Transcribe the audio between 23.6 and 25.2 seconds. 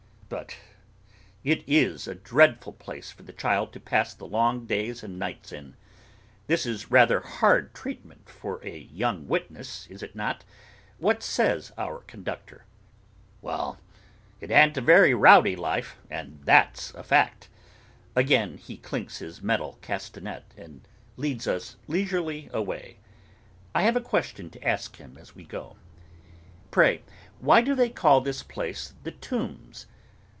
I have a question to ask him